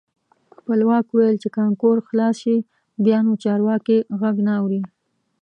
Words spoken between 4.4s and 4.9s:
نه اوري.